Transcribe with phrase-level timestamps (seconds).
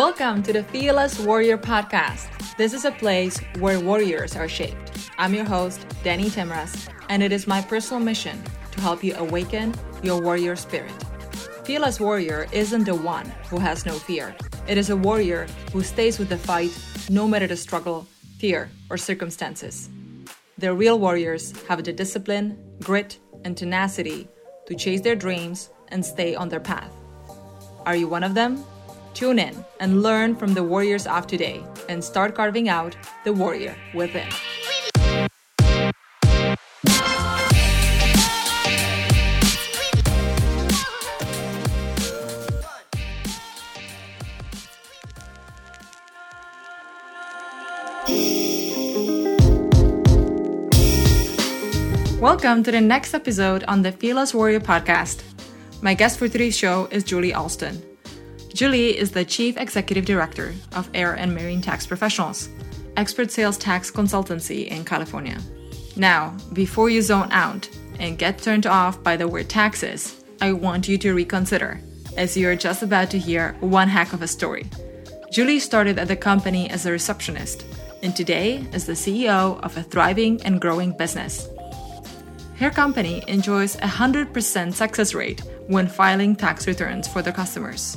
[0.00, 2.56] Welcome to the Fearless Warrior Podcast.
[2.56, 5.10] This is a place where warriors are shaped.
[5.18, 9.74] I'm your host, Danny Timras, and it is my personal mission to help you awaken
[10.02, 10.90] your warrior spirit.
[11.64, 14.34] Fearless Warrior isn't the one who has no fear.
[14.66, 16.72] It is a warrior who stays with the fight
[17.10, 18.06] no matter the struggle,
[18.38, 19.90] fear, or circumstances.
[20.56, 24.28] The real warriors have the discipline, grit, and tenacity
[24.64, 26.90] to chase their dreams and stay on their path.
[27.84, 28.64] Are you one of them?
[29.12, 33.76] Tune in and learn from the warriors of today and start carving out the warrior
[33.92, 34.28] within.
[52.20, 55.22] Welcome to the next episode on the Fearless Warrior podcast.
[55.82, 57.89] My guest for today's show is Jullie Alston.
[58.52, 62.48] Jullie is the Chief Executive Director of Aero and Marine Tax Professionals,
[62.96, 65.38] expert sales tax consultancy in California.
[65.96, 67.68] Now, before you zone out
[68.00, 71.80] and get turned off by the word taxes, I want you to reconsider,
[72.16, 74.68] as you're just about to hear one heck of a story.
[75.30, 77.64] Jullie started at the company as a receptionist,
[78.02, 81.48] and today is the CEO of a thriving and growing business.
[82.56, 87.96] Her company enjoys a 100% success rate when filing tax returns for their customers.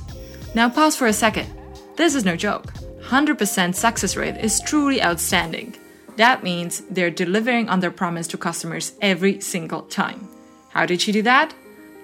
[0.56, 1.50] Now, pause for a second.
[1.96, 2.74] This is no joke.
[3.02, 5.76] 100% success rate is truly outstanding.
[6.18, 10.30] That means they're delivering on their promise to customers every single time.
[10.70, 11.54] How did she do that?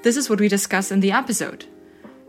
[0.02, 1.66] This is what we discussed in the episode.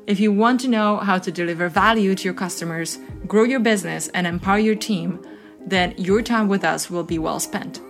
[0.06, 4.08] If you want to know how to deliver value to your customers, grow your business,
[4.08, 5.24] and empower your team,
[5.64, 7.80] then your time with us will be well spent.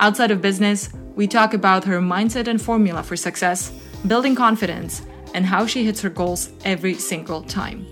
[0.00, 3.70] Outside of business, we talk about her mindset and formula for success,
[4.06, 5.02] building confidence,
[5.34, 7.86] and how she hits her goals every single time.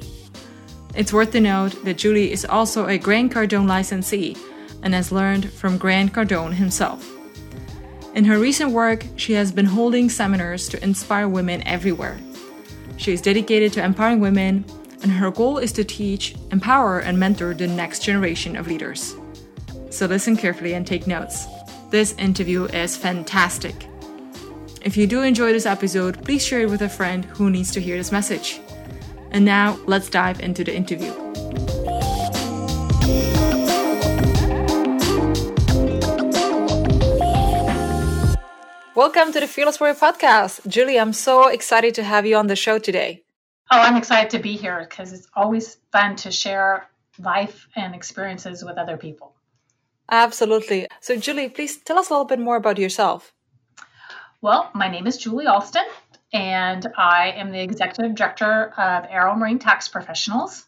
[0.94, 4.36] It's worth to note that Jullie is also a Grant Cardone licensee
[4.82, 7.06] and has learned from Grant Cardone himself.
[8.14, 12.18] In her recent work, she has been holding seminars to inspire women everywhere.
[12.96, 14.64] She is dedicated to empowering women,
[15.02, 19.14] and her goal is to teach, empower, and mentor the next generation of leaders.
[19.90, 21.46] So listen carefully and take notes.
[21.90, 23.74] This interview is fantastic.
[24.86, 27.80] If you do enjoy this episode, please share it with a friend who needs to
[27.80, 28.60] hear this message.
[29.32, 31.12] And now, let's dive into the interview.
[38.94, 40.64] Welcome to the Fearless Warrior podcast.
[40.68, 43.24] Jullie, I'm so excited to have you on the show today.
[43.72, 46.86] Oh, I'm excited to be here because it's always fun to share
[47.18, 49.34] life and experiences with other people.
[50.08, 50.86] Absolutely.
[51.00, 53.32] So, Jullie, please tell us a little bit more about yourself.
[54.46, 55.82] Well, my name is Jullie Alston,
[56.32, 60.64] and I am the Executive Director of Aero Marine Tax Professionals.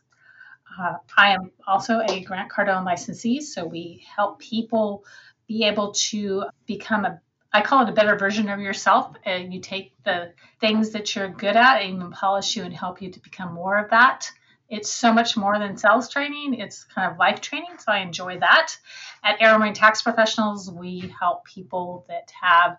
[0.77, 5.05] Uh, I am also a Grant Cardone licensee, so we help people
[5.47, 7.21] be able to become a
[7.53, 9.15] I call it a better version of yourself.
[9.25, 13.13] And you take the things that you're good at and polish you and help you
[13.13, 14.29] to become more of that.
[14.69, 16.55] It's so much more than sales training.
[16.55, 17.79] It's kind of life training.
[17.79, 18.77] So I enjoy that.
[19.23, 22.77] At Aero Marine Tax Professionals, we help people that have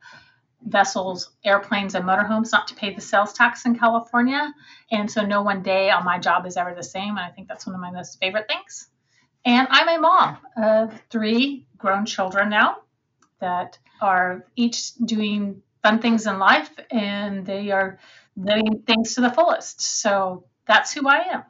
[0.66, 4.54] vessels, airplanes, and motorhomes not to pay the sales tax in California.
[4.92, 7.12] And so no one day on my job is ever the same.
[7.12, 8.88] And I think that's one of my most favorite things.
[9.46, 12.78] And I'm a mom of three grown children now
[13.40, 18.00] that are each doing fun things in life and they are
[18.36, 19.82] living things to the fullest.
[19.82, 21.44] So that's who I am.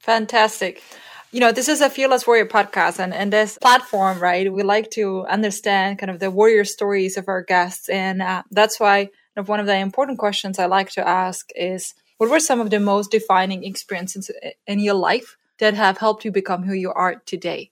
[0.00, 0.82] Fantastic
[1.30, 4.50] you know, this is a Fearless Warrior podcast and, and this platform, right?
[4.52, 7.88] We like to understand kind of the warrior stories of our guests.
[7.88, 12.30] And uh, that's why one of the important questions I like to ask is what
[12.30, 14.30] were some of the most defining experiences
[14.66, 17.70] in your life that have helped you become who you are today?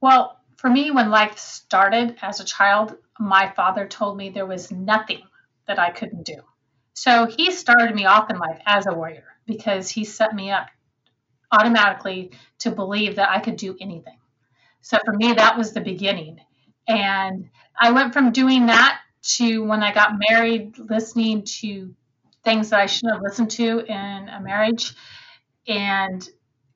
[0.00, 4.70] Well, for me, when life started as a child, my father told me there was
[4.70, 5.22] nothing
[5.66, 6.42] that I couldn't do.
[6.94, 10.68] So he started me off in life as a warrior because he set me up
[11.58, 14.18] automatically to believe that I could do anything.
[14.80, 16.40] So for me, that was the beginning.
[16.86, 17.48] And
[17.78, 19.00] I went from doing that
[19.36, 21.94] to when I got married, listening to
[22.44, 24.92] things that I shouldn't have listened to in a marriage
[25.66, 26.28] and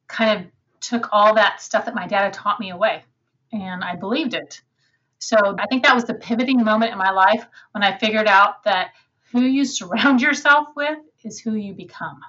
[0.07, 0.47] kind of
[0.81, 3.05] took all that stuff that my dad had taught me away.
[3.53, 4.63] And I believed it.
[5.19, 8.65] So I think that was the pivoting moment in my life when I figured out
[8.65, 8.93] that
[9.33, 12.21] who you surround yourself with is who you become.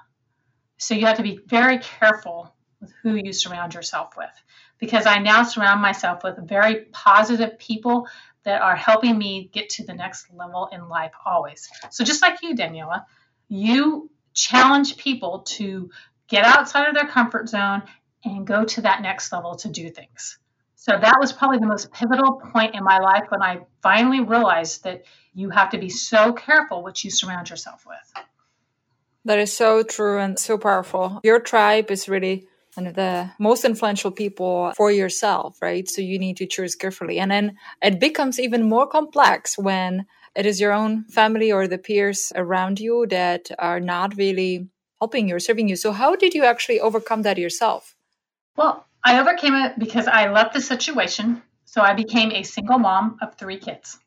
[0.80, 4.30] So you have to be very careful with who you surround yourself with
[4.78, 8.08] because I now surround myself with very positive people
[8.44, 11.68] that are helping me get to the next level in life always.
[11.90, 13.04] So just like you, Daniela,
[13.48, 15.90] you challenge people to
[16.28, 17.82] get outside of their comfort zone
[18.24, 20.38] and go to that next level to do things.
[20.76, 24.84] So that was probably the most pivotal point in my life when I finally realized
[24.84, 25.02] that
[25.34, 28.24] you have to be so careful what you surround yourself with.
[29.24, 31.20] That is so true and so powerful.
[31.22, 35.88] Your tribe is really one of the most influential people for yourself, right?
[35.88, 37.18] So you need to choose carefully.
[37.18, 41.78] And then it becomes even more complex when it is your own family or the
[41.78, 44.68] peers around you that are not really
[45.00, 45.76] helping you or serving you.
[45.76, 47.96] So how did you actually overcome that yourself?
[48.56, 51.42] Well, I overcame it because I left the situation.
[51.64, 53.98] So I became a single mom of three kids.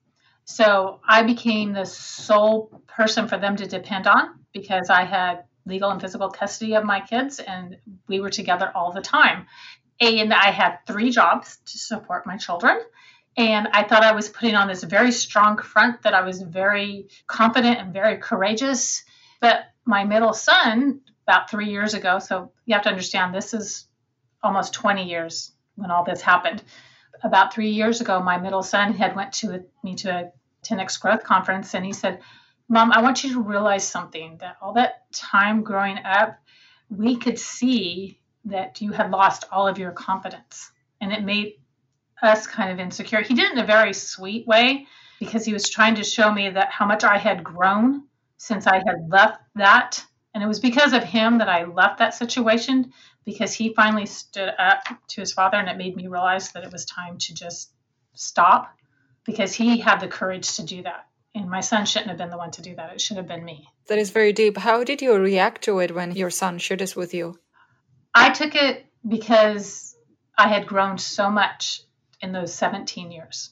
[0.45, 5.89] So I became the sole person for them to depend on because I had legal
[5.89, 9.47] and physical custody of my kids and we were together all the time.
[9.99, 12.79] And I had three jobs to support my children.
[13.37, 17.07] And I thought I was putting on this very strong front that I was very
[17.25, 19.03] confident and very courageous.
[19.39, 23.87] But my middle son, about three years ago, so you have to understand this is
[24.43, 26.61] almost 20 years when all this happened.
[27.23, 30.31] About three years ago, my middle son had went to me to a
[30.63, 32.21] 10x growth conference, and he said,
[32.67, 34.37] "Mom, I want you to realize something.
[34.37, 36.37] That all that time growing up,
[36.89, 41.53] we could see that you had lost all of your confidence, and it made
[42.21, 44.87] us kind of insecure." He did it in a very sweet way
[45.19, 48.03] because he was trying to show me that how much I had grown
[48.37, 52.15] since I had left that and it was because of him that I left that
[52.15, 52.91] situation
[53.25, 56.71] because he finally stood up to his father and it made me realize that it
[56.71, 57.71] was time to just
[58.13, 58.75] stop
[59.25, 61.07] because he had the courage to do that.
[61.35, 62.93] And my son shouldn't have been the one to do that.
[62.93, 63.67] It should have been me.
[63.87, 64.57] That is very deep.
[64.57, 67.39] How did you react to it when your son shared this with you?
[68.13, 69.95] I took it because
[70.37, 71.81] I had grown so much
[72.21, 73.49] in those 17 years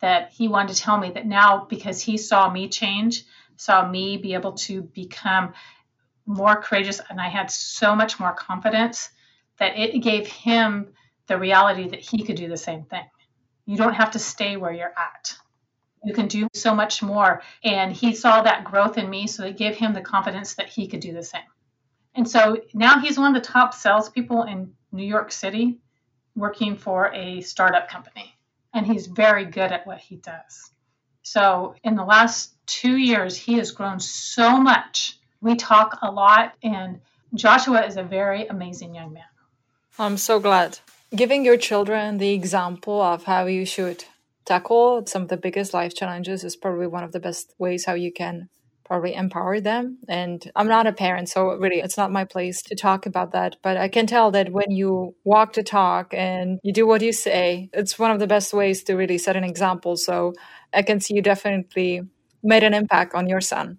[0.00, 3.24] that he wanted to tell me that now, because he saw me change,
[3.56, 5.54] saw me be able to become
[6.26, 9.08] more courageous and I had so much more confidence
[9.58, 10.92] that it gave him
[11.28, 13.04] the reality that he could do the same thing.
[13.64, 15.34] You don't have to stay where you're at.
[16.04, 17.42] You can do so much more.
[17.64, 20.86] And he saw that growth in me, so it gave him the confidence that he
[20.86, 21.42] could do the same.
[22.14, 25.78] And so now he's one of the top salespeople in New York City
[26.36, 28.32] working for a startup company.
[28.72, 30.70] And he's very good at what he does.
[31.22, 36.54] So in the last two years, he has grown so much we talk a lot,
[36.62, 37.00] and
[37.34, 39.24] Joshua is a very amazing young man.
[39.98, 40.78] I'm so glad.
[41.14, 44.04] Giving your children the example of how you should
[44.44, 47.94] tackle some of the biggest life challenges is probably one of the best ways how
[47.94, 48.48] you can
[48.84, 49.98] probably empower them.
[50.08, 53.56] And I'm not a parent, so really it's not my place to talk about that.
[53.62, 57.12] But I can tell that when you walk the talk and you do what you
[57.12, 59.96] say, it's one of the best ways to really set an example.
[59.96, 60.34] So
[60.72, 62.02] I can see you definitely
[62.42, 63.78] made an impact on your son.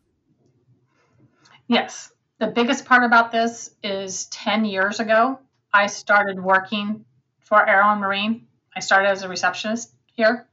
[1.67, 2.11] Yes.
[2.39, 5.39] The biggest part about this is 10 years ago,
[5.73, 7.05] I started working
[7.39, 8.47] for Aero and Marine.
[8.75, 10.47] I started as a receptionist here.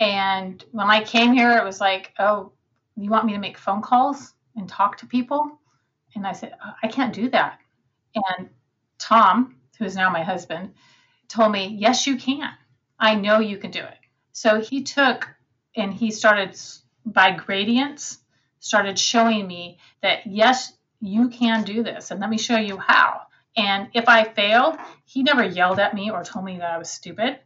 [0.00, 2.52] And when I came here, it was like, oh,
[2.96, 5.58] you want me to make phone calls and talk to people?
[6.14, 7.58] And I said, uh, I can't do that.
[8.14, 8.48] And
[8.98, 10.74] Tom, who is now my husband,
[11.28, 12.50] told me, yes, you can.
[12.98, 13.98] I know you can do it.
[14.32, 15.28] So he took
[15.76, 16.58] and he started
[17.04, 18.18] by gradients
[18.60, 23.22] started showing me that yes, you can do this, and let me show you how.
[23.56, 26.90] And if I failed, he never yelled at me or told me that I was
[26.90, 27.38] stupid.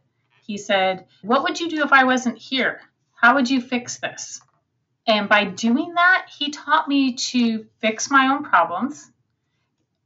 [0.45, 2.81] He said, What would you do if I wasn't here?
[3.13, 4.41] How would you fix this?
[5.07, 9.11] And by doing that, he taught me to fix my own problems.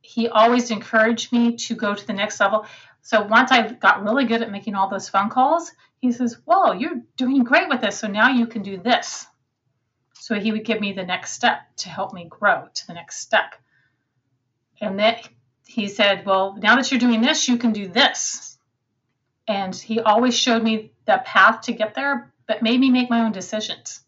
[0.02, 2.66] He always encouraged me to go to the next level.
[3.02, 6.74] So once I got really good at making all those phone calls, he says, Whoa,
[6.74, 8.00] you're doing great with this.
[8.00, 9.28] So now you can do this.
[10.28, 13.20] So he would give me the next step to help me grow to the next
[13.20, 13.56] step.
[14.82, 15.16] And then
[15.66, 18.58] he said, Well, now that you're doing this, you can do this.
[19.48, 23.22] And he always showed me the path to get there, but made me make my
[23.22, 24.02] own decisions.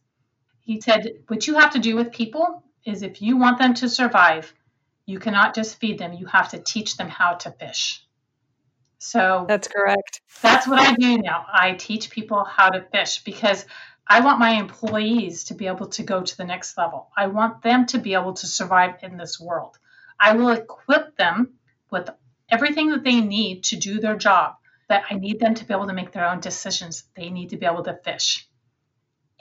[0.60, 3.88] He said, What you have to do with people is if you want them to
[3.88, 4.54] survive,
[5.06, 8.06] you cannot just feed them, you have to teach them how to fish.
[8.98, 10.20] So that's correct.
[10.42, 11.46] That's what I do now.
[11.52, 13.66] I teach people how to fish because
[14.12, 17.10] I want my employees to be able to go to the next level.
[17.16, 19.78] I want them to be able to survive in this world.
[20.20, 21.60] I will equip them
[21.92, 22.10] with
[22.50, 24.56] everything that they need to do their job,
[24.88, 27.04] but I need them to be able to make their own decisions.
[27.16, 28.48] They need to be able to fish.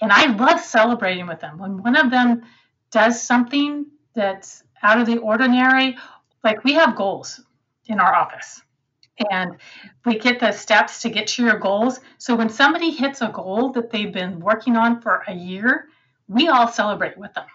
[0.03, 1.57] And I love celebrating with them.
[1.57, 2.43] When one of them
[2.91, 5.97] does something that's out of the ordinary,
[6.45, 7.41] like we have goals
[7.87, 8.61] in our office
[9.31, 9.57] and
[10.05, 12.01] we get the steps to get to your goals.
[12.19, 15.89] So when somebody hits a goal that they've been working on for a year,
[16.29, 17.47] we all celebrate with them.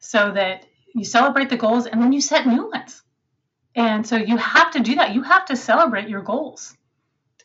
[0.00, 3.02] So that you celebrate the goals and then you set new ones.
[3.74, 5.14] And so you have to do that.
[5.14, 6.74] You have to celebrate your goals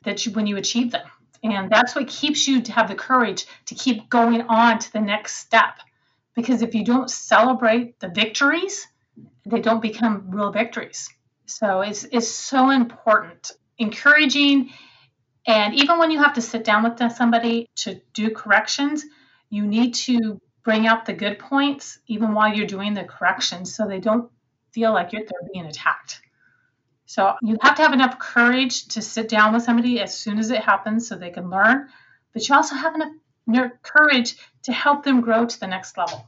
[0.03, 1.07] that you when you achieve them.
[1.43, 5.01] And that's what keeps you to have the courage to keep going on to the
[5.01, 5.79] next step.
[6.35, 8.87] Because if you don't celebrate the victories,
[9.45, 11.09] they don't become real victories.
[11.45, 13.51] So it's it's so important.
[13.77, 14.71] Encouraging
[15.47, 19.03] and even when you have to sit down with somebody to do corrections,
[19.49, 23.87] you need to bring out the good points even while you're doing the corrections so
[23.87, 24.31] they don't
[24.71, 26.21] feel like you're, they're being attacked.
[27.05, 30.51] So you have to have enough courage to sit down with somebody as soon as
[30.51, 31.89] it happens so they can learn,
[32.33, 36.27] but you also have enough courage to help them grow to the next level.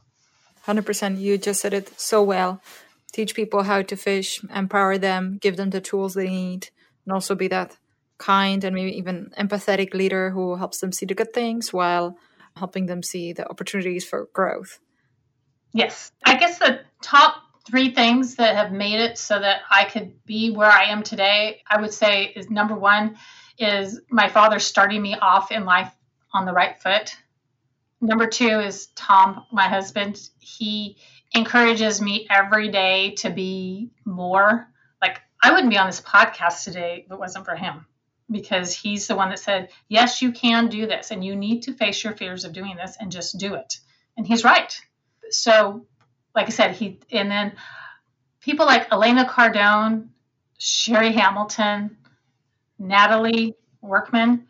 [0.66, 1.18] 100%.
[1.18, 2.60] You just said it so well.
[3.14, 6.70] Teach people how to fish, empower them, give them the tools they need,
[7.06, 7.76] and also be that
[8.18, 12.18] kind and maybe even empathetic leader who helps them see the good things while
[12.56, 14.80] helping them see the opportunities for growth.
[15.72, 16.10] Yes.
[16.26, 17.36] I guess the top
[17.70, 21.62] three things that have made it so that I could be where I am today,
[21.70, 23.16] I would say is number one
[23.60, 25.94] is my father starting me off in life
[26.32, 27.16] on the right foot.
[28.00, 30.20] Number two is Tom, my husband.
[30.40, 30.96] He
[31.34, 34.68] encourages me every day to be more.
[35.02, 37.86] Like, I wouldn't be on this podcast today if it wasn't for him
[38.30, 41.74] because he's the one that said, Yes, you can do this, and you need to
[41.74, 43.78] face your fears of doing this and just do it.
[44.16, 44.78] And he's right.
[45.30, 45.86] So
[46.34, 47.52] like I said, he and then
[48.40, 50.08] people like Elena Cardone,
[50.58, 51.96] Sherry Hamilton,
[52.78, 54.46] Natalie Workman.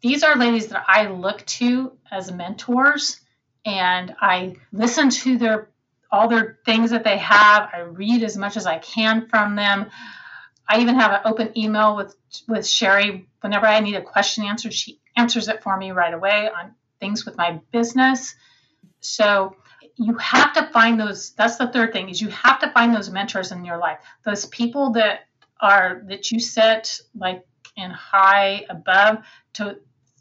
[0.00, 3.20] These are ladies that I look to as mentors,
[3.64, 5.70] and I listen to their
[6.14, 7.68] all their things that they have.
[7.72, 9.90] I read as much as I can from them.
[10.68, 12.14] I even have an open email with
[12.48, 13.26] with Sherry.
[13.40, 17.26] Whenever I need a question answered, she answers it for me right away on things
[17.26, 18.34] with my business.
[19.00, 19.56] So
[19.96, 23.10] you have to find those that's the third thing is you have to find those
[23.10, 25.20] mentors in your life those people that
[25.60, 29.18] are that you set like in high above
[29.52, 29.76] to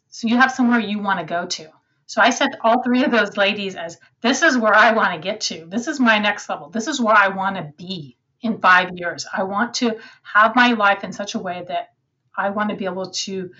[0.09, 1.67] so you have somewhere you want to go to
[2.05, 5.19] so i set all three of those ladies as this is where i want to
[5.19, 5.65] get to.
[5.67, 6.69] This is my next level.
[6.69, 9.25] This is where i want to be in five years.
[9.31, 11.93] I want to have my life in such a way that
[12.38, 13.51] i want to be able to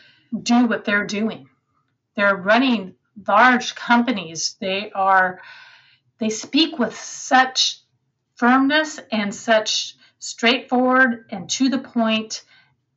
[0.42, 1.50] do what they're doing.
[2.16, 2.96] They're running
[3.28, 4.56] large companies.
[4.60, 5.42] They are
[6.20, 7.80] they speak with such
[8.36, 12.44] firmness and such straightforward and to the point,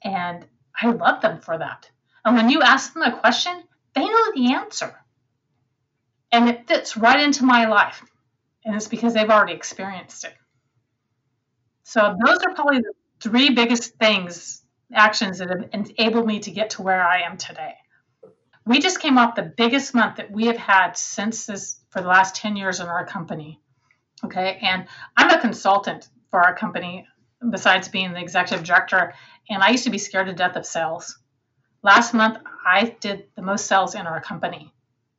[0.03, 0.47] and
[0.81, 1.91] I love them for that.
[2.25, 3.62] And when you ask them a question,
[3.95, 4.95] they know the answer.
[6.37, 8.05] And it fits right into my life.
[8.66, 10.35] And it's because they've already experienced it.
[11.85, 14.62] So those are probably the three biggest things,
[14.93, 17.75] actions that have enabled me to get to where I am today.
[18.66, 22.09] We just came off the biggest month that we have had since this for the
[22.09, 23.59] last 10 years in our company.
[24.23, 24.59] Okay.
[24.61, 27.07] And I'm a consultant for our company
[27.50, 29.14] besides being the executive director.
[29.49, 31.19] And I used to be scared to death of sales.
[31.83, 34.75] Last month, I did the most sales in our company.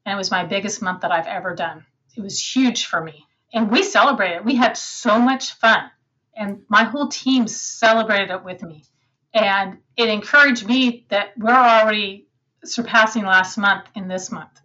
[0.07, 1.85] And it was my biggest month that I've ever done.
[2.15, 3.25] It was huge for me.
[3.53, 4.45] And we celebrated.
[4.45, 5.91] We had so much fun.
[6.33, 8.85] And my whole team celebrated it with me.
[9.33, 12.29] And it encouraged me that we're already
[12.63, 14.57] surpassing last month in this month.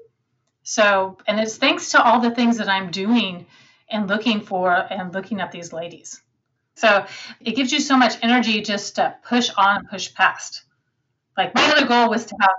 [0.63, 3.47] So, and it's thanks to all the things that I'm doing
[3.91, 6.23] and looking for and looking at these ladies.
[6.77, 7.05] So
[7.41, 10.63] it gives you so much energy just to push on push past.
[11.37, 12.51] Like my other goal was to have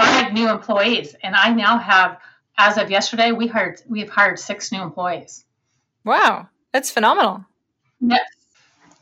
[0.00, 2.18] five new employees, and I now have,
[2.60, 5.44] as of yesterday, we hired we've hired six new employees.
[6.04, 7.44] Wow, that's phenomenal.
[8.00, 8.20] Yes.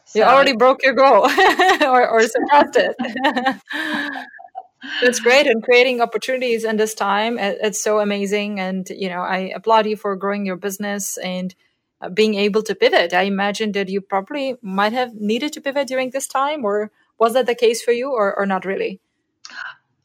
[0.05, 1.29] So, you already broke your goal
[1.83, 2.97] or, or surpassed it.
[5.03, 5.47] That's great.
[5.47, 8.59] And creating opportunities in this time, it's so amazing.
[8.59, 11.55] And, you know, I applaud you for growing your business and
[12.01, 13.13] uh, being able to pivot.
[13.13, 17.35] I imagine that you probably might have needed to pivot during this time, or was
[17.35, 19.01] that the case for you, or, or not really?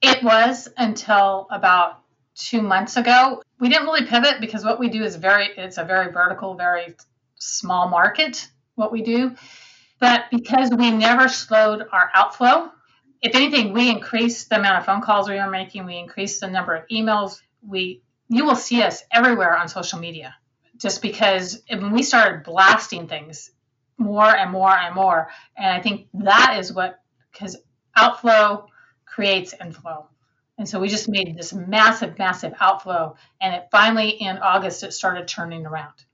[0.02, 2.03] It was until about
[2.36, 3.42] two months ago.
[3.60, 6.96] We didn't really pivot because what we do is very, it's a very vertical, very
[7.36, 9.36] small market, what we do.
[10.00, 12.72] But because we never slowed our outflow,
[13.22, 15.86] if anything, we increased the amount of phone calls we were making.
[15.86, 17.40] We increased the number of emails.
[17.66, 20.36] We you will see us everywhere on social media,
[20.78, 23.52] just because when we started blasting things
[23.98, 27.00] more and more and more, and I think that is what
[27.32, 27.56] because
[27.96, 28.68] outflow
[29.06, 30.10] creates inflow.
[30.64, 33.18] And so we just made this massive, massive outflow.
[33.42, 36.06] And it finally in August, it started turning around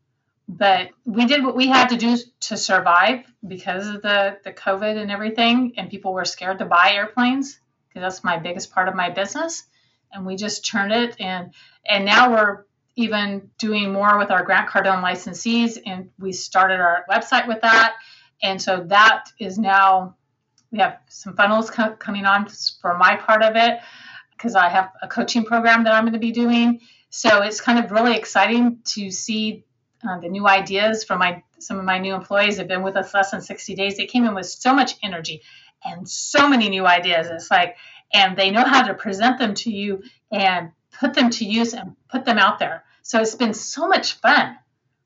[0.50, 4.98] but we did what we had to do to survive because of the, the COVID
[4.98, 5.74] and everything.
[5.78, 9.64] And people were scared to buy airplanes because that's my biggest part of my business.
[10.12, 11.54] And we just turned it and
[11.86, 12.66] and now we're
[12.96, 15.78] even doing more with our Grant Cardone licensees.
[15.86, 17.94] And we started our website with that.
[18.42, 20.16] And so that is now,
[20.72, 22.48] we have some funnels co- coming on
[22.82, 23.82] for my part of it
[24.40, 26.80] because I have a coaching program that I'm going to be doing.
[27.10, 29.66] So it's kind of really exciting to see
[30.08, 33.14] uh, the new ideas from my some of my new employees have been with us
[33.14, 33.98] less than 60 days.
[33.98, 35.42] They came in with so much energy
[35.84, 37.28] and so many new ideas.
[37.28, 37.76] It's like,
[38.14, 41.98] and they know how to present them to you and put them to use and
[42.10, 42.86] put them out there.
[43.02, 44.58] So it's been so much fun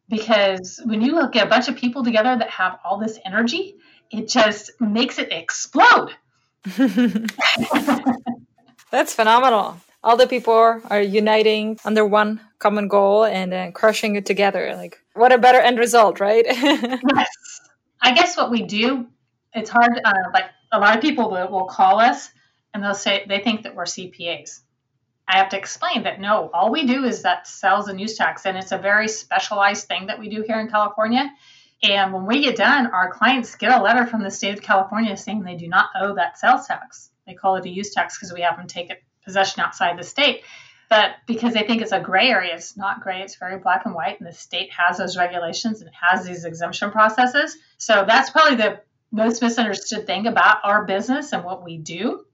[0.09, 3.77] because when you get a bunch of people together that have all this energy,
[4.11, 6.11] it just makes it explode.
[8.93, 9.81] That's phenomenal.
[10.03, 14.75] All the people are uniting under one common goal and then crushing it together.
[14.75, 16.45] Like, what a better end result, right?
[16.47, 17.27] yes.
[17.99, 19.07] I guess what we do,
[19.51, 19.99] it's hard.
[20.05, 22.29] Uh, like, a lot of people will, will call us
[22.71, 24.59] and they'll say they think that we're CPAs.
[25.27, 28.45] I have to explain that no, all we do is that sales and use tax,
[28.45, 31.31] and it's a very specialized thing that we do here in California.
[31.81, 35.17] And when we get done, our clients get a letter from the state of California
[35.17, 37.09] saying they do not owe that sales tax.
[37.27, 38.91] They call it a use tax because we have them take
[39.23, 40.43] possession outside the state.
[40.89, 43.95] But because they think it's a gray area, it's not gray, it's very black and
[43.95, 47.57] white, and the state has those regulations and has these exemption processes.
[47.77, 52.25] So that's probably the most misunderstood thing about our business and what we do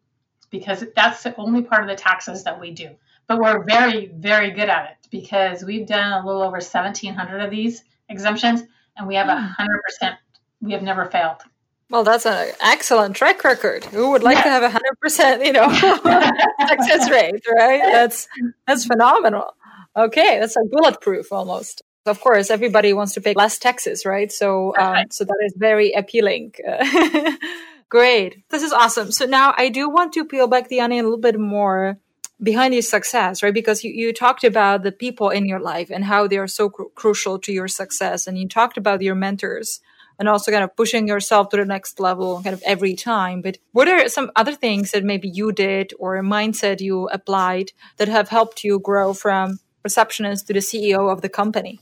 [0.50, 2.90] because that's the only part of the taxes that we do.
[3.28, 7.52] But we're very, very good at it because we've done a little over 1,700 of
[7.52, 8.64] these exemptions
[8.98, 10.06] and we have a hmm.
[10.06, 10.18] 100%,
[10.62, 11.42] we have never failed.
[11.90, 13.84] Well, that's an excellent track record.
[13.86, 15.68] Who would like to have a hundred percent, you know,
[16.68, 17.82] success rate, right?
[17.82, 18.28] That's
[18.68, 19.56] that's phenomenal.
[19.96, 21.82] Okay, that's a bulletproof almost.
[22.06, 24.32] Of course, everybody wants to pay less taxes, right?
[24.32, 26.54] So, um, so that is very appealing.
[27.90, 28.44] Great.
[28.50, 29.12] This is awesome.
[29.12, 31.98] So now I do want to peel back the onion a little bit more
[32.42, 33.54] behind your success, right?
[33.54, 36.70] Because you, you talked about the people in your life and how they are so
[36.70, 38.28] cr- crucial to your success.
[38.28, 39.82] And you talked about your mentors
[40.20, 43.42] and also kind of pushing yourself to the next level kind of every time.
[43.42, 47.72] But what are some other things that maybe you did or a mindset you applied
[47.98, 51.80] that have helped you grow from receptionist to the CEO of the company?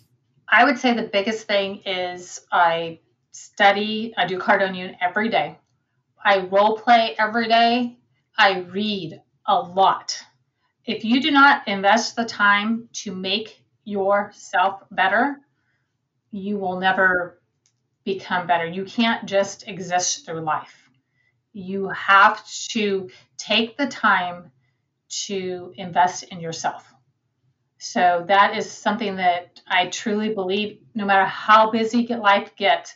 [0.47, 2.99] I would say the biggest thing is I
[3.31, 5.57] study, I do Cardone every day.
[6.23, 7.97] I role play every day.
[8.37, 10.17] I read a lot.
[10.85, 15.37] If you do not invest the time to make yourself better,
[16.31, 17.36] you will never
[18.07, 18.65] become better.
[18.65, 20.89] You can't just exist through life.
[21.51, 24.51] You have to take the time
[25.25, 26.85] to invest in yourself.
[27.79, 32.95] So that is something that I truly believe no matter how busy life gets,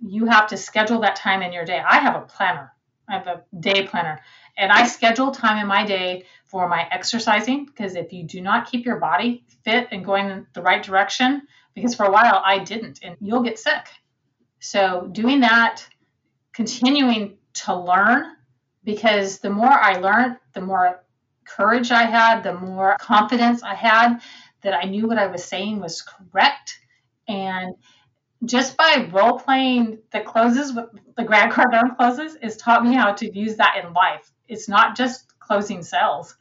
[0.00, 1.80] you have to schedule that time in your day.
[1.80, 2.72] I have a planner.
[3.08, 4.20] I have a day planner
[4.58, 8.70] and I schedule time in my day for my exercising because if you do not
[8.70, 11.42] keep your body fit and going in the right direction,
[11.74, 13.86] because for a while I didn't, and you'll get sick.
[14.60, 15.86] So doing that,
[16.52, 18.36] continuing to learn,
[18.84, 21.04] because the more I learned, the more
[21.44, 24.18] courage I had, the more confidence I had
[24.62, 26.78] that I knew what I was saying was correct.
[27.26, 27.74] And
[28.44, 33.12] just by role playing the closes with the Grant Cardone closes is taught me how
[33.12, 34.30] to use that in life.
[34.46, 36.36] It's not just closing sales.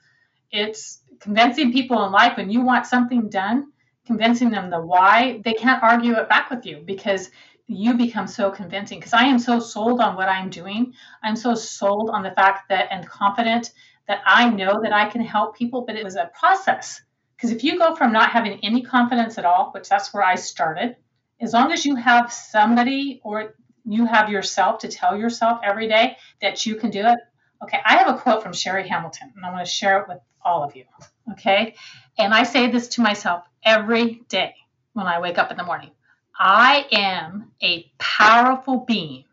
[0.51, 3.71] It's convincing people in life when you want something done,
[4.05, 7.29] convincing them the why, they can't argue it back with you because
[7.67, 10.93] you become so convincing because I am so sold on what I'm doing.
[11.21, 13.71] I'm so sold on the fact that and confident
[14.07, 17.01] that I know that I can help people, but it was a process.
[17.35, 20.35] Because if you go from not having any confidence at all, which that's where I
[20.35, 20.95] started,
[21.41, 23.53] as long as you have somebody or
[23.85, 27.19] you have yourself to tell yourself every day that you can do it.
[27.61, 30.19] Okay, I have a quote from Sherry Hamilton, and I want to share it with
[30.43, 30.85] all of you.
[31.33, 31.75] Okay,
[32.17, 34.55] and I say this to myself every day
[34.93, 35.91] when I wake up in the morning
[36.39, 39.25] I am a powerful being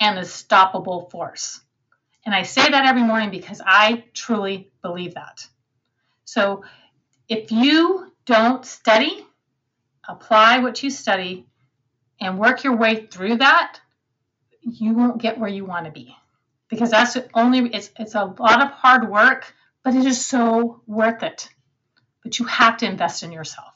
[0.00, 1.60] and a stoppable force.
[2.24, 5.46] And I say that every morning because I truly believe that.
[6.24, 6.64] So
[7.28, 9.24] if you don't study,
[10.08, 11.46] apply what you study,
[12.20, 13.78] and work your way through that,
[14.62, 16.16] you won't get where you want to be.
[16.68, 21.22] Because that's only it's it's a lot of hard work, but it is so worth
[21.22, 21.48] it.
[22.24, 23.75] But you have to invest in yourself.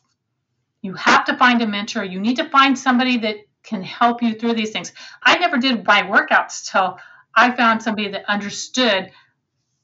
[0.83, 2.05] You have to find a mentor.
[2.05, 4.93] You need to find somebody that can help you through these things.
[5.23, 6.99] I never did my workouts till
[7.35, 9.11] I found somebody that understood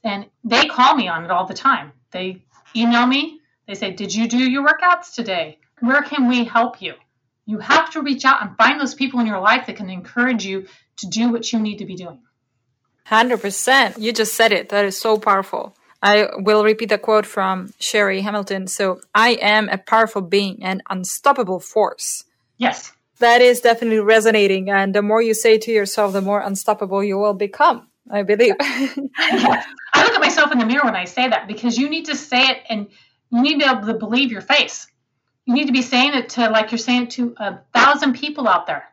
[0.02, 1.92] and they call me on it all the time.
[2.12, 5.58] They email me, they say, Did you do your workouts today?
[5.80, 6.94] Where can we help you?
[7.44, 10.44] You have to reach out and find those people in your life that can encourage
[10.44, 10.66] you
[10.98, 12.20] to do what you need to be doing.
[13.08, 13.98] 100%.
[13.98, 14.70] You just said it.
[14.70, 15.76] That is so powerful.
[16.02, 18.66] I will repeat a quote from Sherry Hamilton.
[18.66, 22.24] So, I am a powerful being, an unstoppable force.
[22.58, 22.92] Yes.
[23.18, 24.70] That is definitely resonating.
[24.70, 28.54] And the more you say to yourself, the more unstoppable you will become, I believe.
[28.60, 29.64] I
[29.96, 32.42] look at myself in the mirror when I say that because you need to say
[32.42, 32.88] it and
[33.30, 34.86] you need to be able to believe your face.
[35.46, 38.46] You need to be saying it to, like you're saying it to a thousand people
[38.46, 38.84] out there.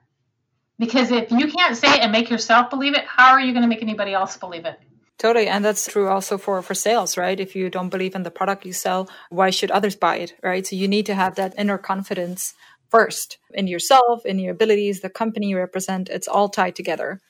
[0.79, 3.63] Because if you can't say it and make yourself believe it, how are you going
[3.63, 4.79] to make anybody else believe it?
[5.19, 5.47] Totally.
[5.47, 7.39] And that's true also for, for sales, right?
[7.39, 10.65] If you don't believe in the product you sell, why should others buy it, right?
[10.65, 12.53] So you need to have that inner confidence
[12.89, 16.09] first in yourself, in your abilities, the company you represent.
[16.09, 17.21] It's all tied together.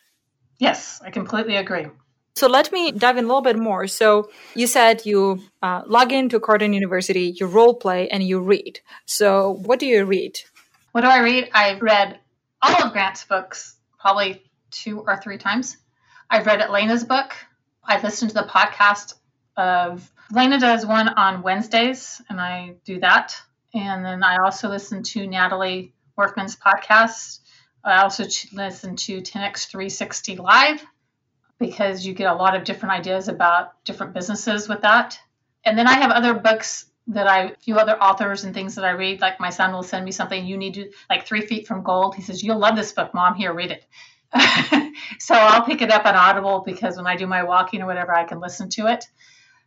[0.59, 1.87] Yes, I completely agree.
[2.35, 3.85] So let me dive in a little bit more.
[3.87, 8.79] So you said you uh, log into Cardone University, you role play, and you read.
[9.05, 10.39] So what do you read?
[10.93, 11.49] What do I read?
[11.53, 12.19] I've read
[12.61, 15.77] all of Grant's books probably two or three times.
[16.29, 17.35] I've read Elena's book.
[17.85, 19.15] I listened to the podcast
[19.57, 23.35] of Elena does one on Wednesdays, and I do that.
[23.73, 27.39] And then I also listen to Natalie Workman's podcast.
[27.83, 30.85] I also listen to 10x 360 Live
[31.59, 35.19] because you get a lot of different ideas about different businesses with that.
[35.65, 38.85] And then I have other books that I, a few other authors and things that
[38.85, 39.21] I read.
[39.21, 42.15] Like my son will send me something you need to, like Three Feet from Gold.
[42.15, 43.35] He says, You'll love this book, Mom.
[43.35, 43.85] Here, read it.
[45.19, 48.13] so I'll pick it up on Audible because when I do my walking or whatever,
[48.15, 49.05] I can listen to it.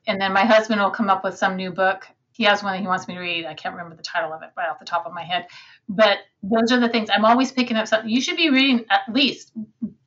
[0.06, 2.06] And then my husband will come up with some new book.
[2.32, 3.46] He has one that he wants me to read.
[3.46, 5.46] I can't remember the title of it right off the top of my head.
[5.88, 8.10] But those are the things I'm always picking up something.
[8.10, 9.52] You should be reading at least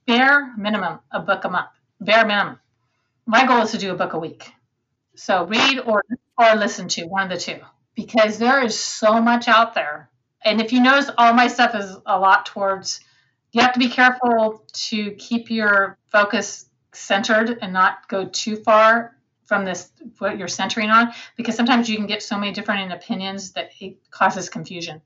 [0.06, 1.70] bare minimum a book a month.
[2.00, 2.60] Bare minimum.
[3.26, 4.52] My goal is to do a book a week.
[5.16, 6.04] So read or
[6.38, 7.60] or listen to one of the two
[7.96, 10.10] because there is so much out there.
[10.44, 13.02] And if you notice, all my stuff is a lot towards
[13.52, 19.16] you have to be careful to keep your focus centered and not go too far
[19.46, 23.54] from this what you're centering on because sometimes you can get so many different opinions
[23.54, 25.02] that it causes confusion.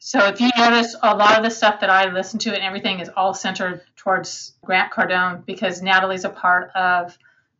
[0.00, 3.00] So if you notice a lot of the stuff that i listen to and everything
[3.00, 7.16] is all centered towards grant cardone because natalie's a part of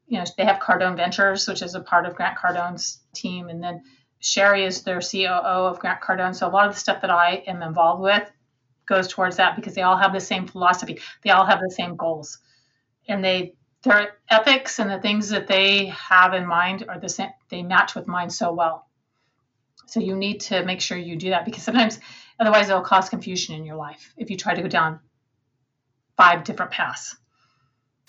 [0.08, 3.62] you know they have cardone ventures which is a part of grant cardone's team and
[3.62, 3.82] then
[4.20, 6.34] sherry is their coo of grant cardone.
[6.34, 8.28] So a lot of the stuff that i am involved with
[8.90, 11.00] goes towards that because they all have the same philosophy.
[11.22, 12.38] They all have the same goals.
[13.08, 17.30] And they their ethics and the things that they have in mind are the same
[17.48, 18.86] they match with mine so well.
[19.86, 21.98] So you need to make sure you do that because sometimes
[22.38, 25.00] otherwise it'll cause confusion in your life if you try to go down
[26.16, 27.16] five different paths.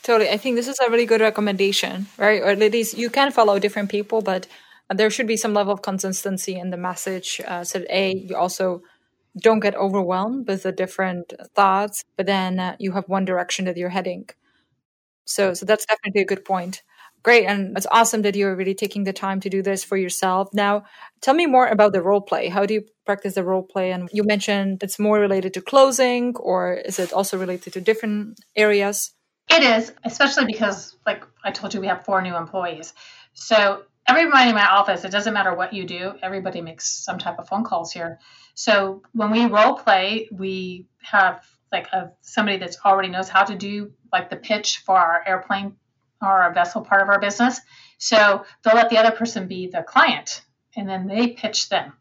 [0.03, 0.29] Totally.
[0.29, 2.41] I think this is a really good recommendation, right?
[2.41, 4.47] Or at least you can follow different people, but
[4.89, 7.39] there should be some level of consistency in the message.
[7.47, 8.81] Uh, so A, you also
[9.39, 13.77] don't get overwhelmed with the different thoughts, but then uh, you have one direction that
[13.77, 14.29] you're heading.
[15.25, 16.83] So, so that's definitely a good point.
[17.23, 20.49] Great, and it's awesome that you're really taking the time to do this for yourself.
[20.53, 20.85] Now,
[21.21, 22.47] tell me more about the role play.
[22.47, 23.91] How do you practice the role play?
[23.91, 28.39] And you mentioned it's more related to closing, or is it also related to different
[28.55, 29.13] areas?
[29.51, 32.93] It is, especially because, like I told you, we have four new employees.
[33.33, 37.39] So everybody in my office, it doesn't matter what you do, everybody makes some type
[37.39, 38.19] of phone calls here.
[38.55, 43.55] So when we role play, we have like a somebody that's already knows how to
[43.55, 45.77] do like the pitch for our airplane
[46.21, 47.61] or our vessel part of our business.
[47.97, 50.43] So they'll let the other person be the client
[50.75, 51.93] and then they pitch them.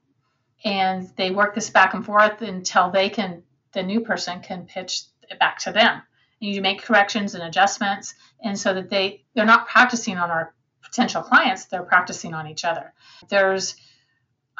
[0.65, 5.03] And they work this back and forth until they can the new person can pitch
[5.31, 6.03] it back to them.
[6.43, 10.55] And you make corrections and adjustments and so that they they're not practicing on our
[10.83, 12.93] potential clients, they're practicing on each other.
[13.29, 13.77] There's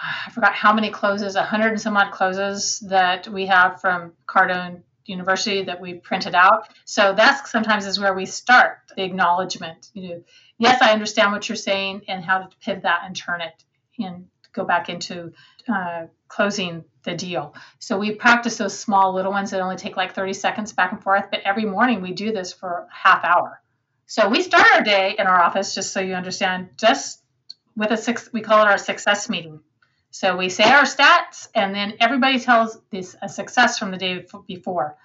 [0.03, 4.13] I forgot how many closes, a hundred and some odd closes that we have from
[4.27, 6.69] Cardone University that we printed out.
[6.87, 9.91] So that's sometimes is where we start the acknowledgement.
[9.93, 10.23] You know,
[10.59, 13.65] yes, I understand what you're saying and how to pivot that and turn it
[13.99, 15.33] and go back into
[15.69, 17.55] uh, closing the deal.
[17.79, 21.03] So we practice those small little ones that only take like 30 seconds back and
[21.03, 21.27] forth.
[21.31, 23.60] But every morning we do this for half hour.
[24.11, 27.23] So we start our day in our office, just so you understand, just
[27.77, 29.61] with a six, we call it our success meeting.
[30.11, 34.27] So we say our stats, and then everybody tells this a success from the day
[34.49, 34.97] before.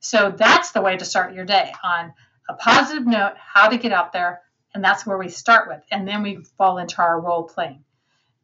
[0.00, 2.14] So that's the way to start your day on
[2.48, 4.40] a positive note, how to get out there,
[4.72, 7.84] and that's where we start with, and then we fall into our role playing.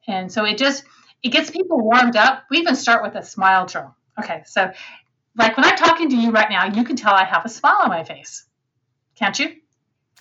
[0.07, 0.85] And so it just
[1.23, 2.45] it gets people warmed up.
[2.51, 3.97] We even start with a smile drill.
[4.23, 4.71] Okay, so
[5.35, 7.81] like when I'm talking to you right now, you can tell I have a smile
[7.85, 8.45] on my face,
[9.15, 9.57] can't you?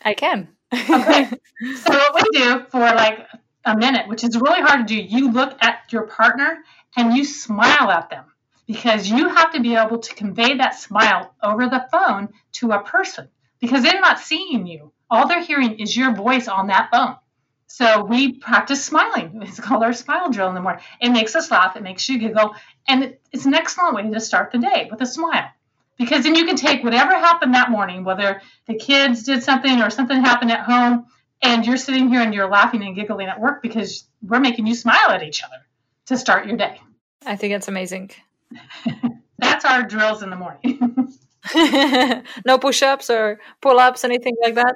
[0.03, 0.49] I can.
[0.73, 1.29] okay.
[1.75, 3.27] So what we do for like
[3.65, 6.59] a minute, which is really hard to do, you look at your partner
[6.95, 8.25] and you smile at them
[8.65, 12.83] because you have to be able to convey that smile over the phone to a
[12.83, 13.27] person
[13.59, 14.93] because they're not seeing you.
[15.09, 17.15] All they're hearing is your voice on that phone.
[17.67, 19.41] So we practice smiling.
[19.43, 20.83] It's called our smile drill in the morning.
[21.01, 22.55] It makes us laugh, it makes you giggle,
[22.87, 25.49] And it's an excellent way to start the day with a smile.
[25.99, 29.89] Because then you can take whatever happened that morning, whether the kids did something or
[29.89, 31.05] something happened at home,
[31.41, 34.75] and you're sitting here and you're laughing and giggling at work because we're making you
[34.75, 35.57] smile at each other
[36.07, 36.79] to start your day.
[37.25, 38.11] I think it's amazing.
[39.37, 41.13] That's our drills in the morning.
[42.45, 44.73] no push-ups or pull-ups, anything like that.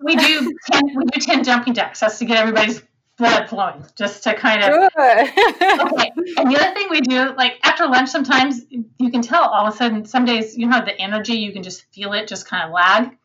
[0.00, 2.00] We do 10, we do ten jumping jacks.
[2.00, 2.82] That's to get everybody's
[3.16, 4.90] blood flowing, just to kind of.
[4.96, 6.12] okay.
[6.36, 9.74] And the other thing we do, like after lunch, sometimes you can tell all of
[9.74, 10.04] a sudden.
[10.04, 13.16] Some days you have the energy, you can just feel it, just kind of lag.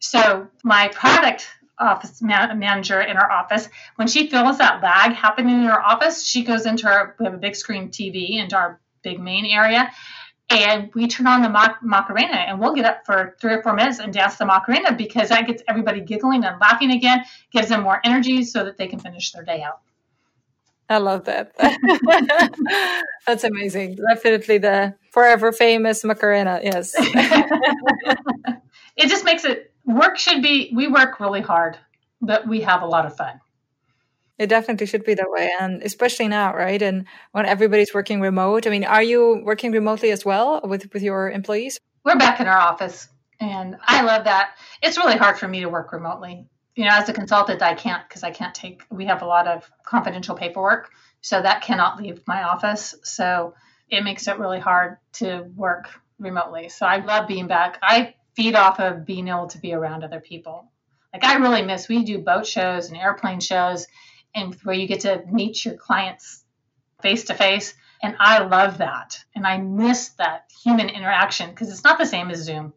[0.00, 1.48] So my product
[1.78, 6.44] office manager in our office, when she feels that lag happening in our office, she
[6.44, 7.14] goes into our.
[7.18, 9.92] We have a big screen TV into our big main area,
[10.52, 13.98] and we turn on the Macarena and we'll get up for three or four minutes
[13.98, 18.00] and dance the Macarena because that gets everybody giggling and laughing again, gives them more
[18.04, 19.80] energy so that they can finish their day out.
[20.88, 21.52] I love that.
[23.26, 23.96] That's amazing.
[23.96, 26.60] Definitely the forever famous Macarena.
[26.62, 26.92] Yes.
[26.96, 31.78] it just makes it work should be, we work really hard,
[32.20, 33.40] but we have a lot of fun.
[34.38, 35.50] It definitely should be that way.
[35.60, 36.80] And especially now, right?
[36.80, 38.66] And when everybody's working remote.
[38.66, 41.78] I mean, are you working remotely as well with, with your employees?
[42.04, 43.08] We're back in our office.
[43.40, 44.50] And I love that.
[44.82, 46.46] It's really hard for me to work remotely.
[46.74, 49.46] You know, as a consultant, I can't because I can't take, we have a lot
[49.46, 50.90] of confidential paperwork.
[51.20, 52.94] So that cannot leave my office.
[53.02, 53.54] So
[53.88, 56.68] it makes it really hard to work remotely.
[56.68, 57.78] So I love being back.
[57.82, 60.70] I feed off of being able to be around other people.
[61.12, 63.86] Like I really miss, we do boat shows and airplane shows
[64.34, 66.44] and where you get to meet your clients
[67.00, 67.74] face to face.
[68.02, 69.18] And I love that.
[69.34, 72.72] And I miss that human interaction because it's not the same as Zoom.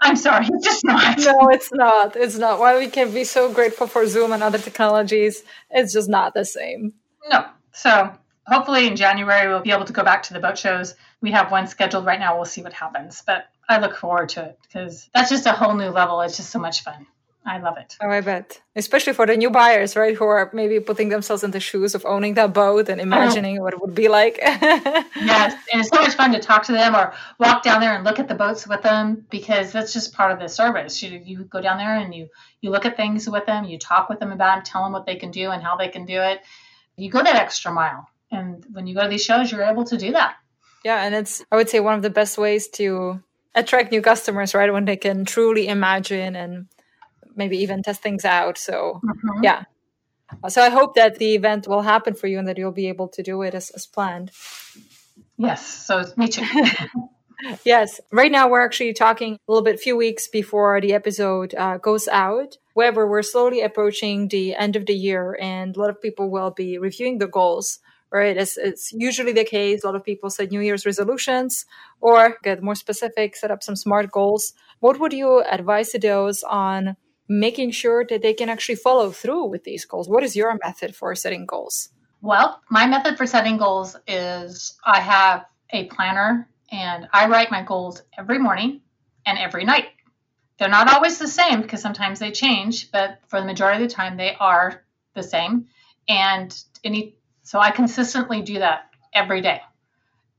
[0.00, 1.18] I'm sorry, it's just not.
[1.18, 2.16] No, it's not.
[2.16, 2.60] It's not.
[2.60, 6.44] While we can be so grateful for Zoom and other technologies, it's just not the
[6.44, 6.94] same.
[7.28, 7.46] No.
[7.72, 8.12] So
[8.46, 10.94] hopefully in January we'll be able to go back to the boat shows.
[11.20, 12.36] We have one scheduled right now.
[12.36, 13.22] We'll see what happens.
[13.26, 16.20] But I look forward to it because that's just a whole new level.
[16.20, 17.06] It's just so much fun.
[17.48, 17.96] I love it.
[18.02, 18.60] Oh, I bet.
[18.76, 20.14] Especially for the new buyers, right?
[20.14, 23.62] Who are maybe putting themselves in the shoes of owning that boat and imagining oh.
[23.62, 24.38] what it would be like.
[24.42, 25.54] yes.
[25.72, 28.18] And it's so much fun to talk to them or walk down there and look
[28.18, 31.02] at the boats with them because that's just part of the service.
[31.02, 32.28] You, you go down there and you,
[32.60, 35.06] you look at things with them, you talk with them about them, tell them what
[35.06, 36.42] they can do and how they can do it.
[36.96, 38.06] You go that extra mile.
[38.30, 40.36] And when you go to these shows, you're able to do that.
[40.84, 41.02] Yeah.
[41.02, 43.22] And it's, I would say, one of the best ways to
[43.54, 44.70] attract new customers, right?
[44.70, 46.66] When they can truly imagine and
[47.38, 48.58] maybe even test things out.
[48.58, 49.44] So mm-hmm.
[49.44, 49.64] yeah.
[50.48, 53.08] So I hope that the event will happen for you and that you'll be able
[53.08, 54.30] to do it as, as planned.
[55.38, 55.64] Yes.
[55.64, 56.44] So me too.
[57.64, 58.00] yes.
[58.12, 62.08] Right now we're actually talking a little bit, few weeks before the episode uh, goes
[62.08, 62.58] out.
[62.76, 66.50] However, we're slowly approaching the end of the year and a lot of people will
[66.50, 67.78] be reviewing the goals
[68.10, 68.36] right?
[68.36, 69.84] It's, it's usually the case.
[69.84, 71.66] A lot of people set New Year's resolutions
[72.00, 74.54] or get more specific, set up some smart goals.
[74.80, 76.96] What would you advise to those on
[77.28, 80.08] making sure that they can actually follow through with these goals.
[80.08, 81.90] What is your method for setting goals?
[82.20, 87.62] Well, my method for setting goals is I have a planner and I write my
[87.62, 88.80] goals every morning
[89.26, 89.88] and every night.
[90.58, 93.94] They're not always the same because sometimes they change, but for the majority of the
[93.94, 94.82] time they are
[95.14, 95.66] the same.
[96.08, 99.62] And any so I consistently do that every day.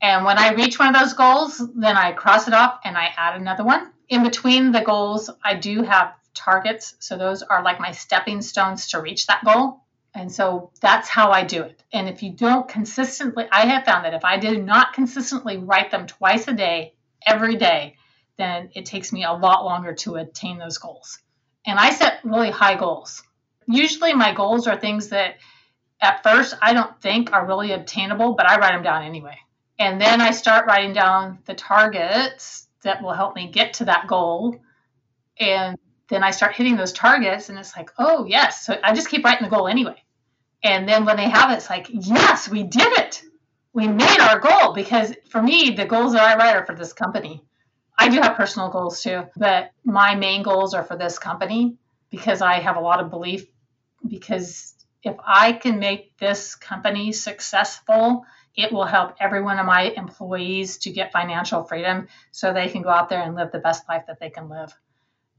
[0.01, 3.09] And when I reach one of those goals, then I cross it off and I
[3.17, 3.91] add another one.
[4.09, 6.95] In between the goals, I do have targets.
[6.99, 9.83] So those are like my stepping stones to reach that goal.
[10.15, 11.83] And so that's how I do it.
[11.93, 15.91] And if you don't consistently, I have found that if I do not consistently write
[15.91, 16.93] them twice a day,
[17.25, 17.95] every day,
[18.37, 21.19] then it takes me a lot longer to attain those goals.
[21.65, 23.21] And I set really high goals.
[23.67, 25.35] Usually my goals are things that
[26.01, 29.37] at first I don't think are really obtainable, but I write them down anyway.
[29.77, 34.07] And then I start writing down the targets that will help me get to that
[34.07, 34.59] goal.
[35.39, 35.77] And
[36.09, 38.65] then I start hitting those targets and it's like, oh, yes.
[38.65, 40.03] So I just keep writing the goal anyway.
[40.63, 43.21] And then when they have it, it's like, yes, we did it.
[43.73, 46.93] We made our goal because for me, the goals that I write are for this
[46.93, 47.43] company.
[47.97, 51.77] I do have personal goals too, but my main goals are for this company
[52.09, 53.45] because I have a lot of belief.
[54.07, 59.83] Because if I can make this company successful, it will help every one of my
[59.83, 63.87] employees to get financial freedom so they can go out there and live the best
[63.87, 64.73] life that they can live.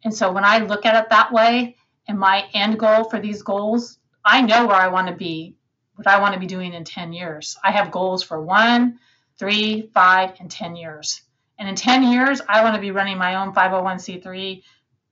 [0.04, 1.76] And so when I look at it that way,
[2.08, 5.56] and my end goal for these goals, I know where I want to be,
[5.94, 7.56] what I want to be doing in 10 years.
[7.62, 8.98] I have goals for one,
[9.38, 11.22] three, five, and 10 years.
[11.58, 14.62] And in 10 years, I want to be running my own 501c3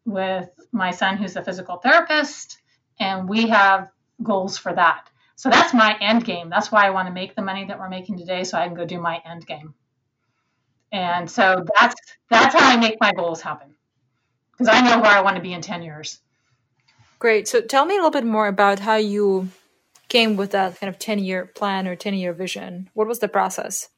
[0.07, 2.59] with my son, who's a physical therapist.
[2.99, 3.91] And we have
[4.23, 5.09] goals for that.
[5.37, 6.51] So that's my end game.
[6.51, 8.75] That's why I want to make the money that we're making today so I can
[8.75, 9.75] go do my end game.
[10.91, 11.95] And so that's
[12.31, 13.75] that's how I make my goals happen.
[14.59, 16.19] Because I know where I want to be in 10 years.
[17.19, 17.49] Great.
[17.49, 19.49] So tell me a little bit more about how you
[20.09, 22.91] came with that kind of 10 year plan or 10 year vision.
[22.95, 23.89] What was the process?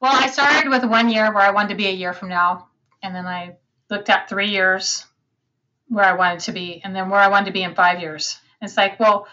[0.00, 2.68] Well, I started with one year where I wanted to be a year from now.
[3.02, 3.56] And then I
[3.88, 5.06] looked at three years
[5.88, 8.38] where I wanted to be, and then where I wanted to be in five years.
[8.60, 9.28] And it's like, well,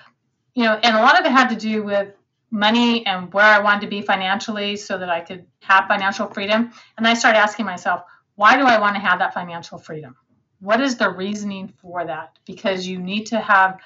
[0.54, 2.13] you know, and a lot of it had to do with
[2.52, 6.71] money and where I wanted to be financially so that I could have financial freedom.
[6.97, 8.04] And I started asking myself,
[8.36, 10.15] why do I want to have that financial freedom?
[10.63, 12.39] What is the reasoning for that?
[12.45, 13.80] Because you need to have,